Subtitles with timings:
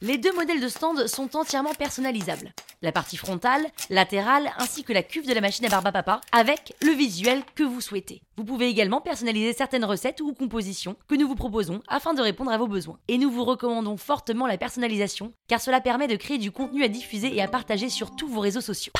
[0.00, 2.52] Les deux modèles de stand sont entièrement personnalisables.
[2.82, 6.20] La partie frontale, latérale ainsi que la cuve de la machine à barbe à papa
[6.32, 8.20] avec le visuel que vous souhaitez.
[8.36, 12.50] Vous pouvez également personnaliser certaines recettes ou compositions que nous vous proposons afin de répondre
[12.50, 12.98] à vos besoins.
[13.08, 16.88] Et nous vous recommandons fortement la personnalisation car cela permet de créer du contenu à
[16.88, 18.92] diffuser et à partager sur tous vos réseaux sociaux.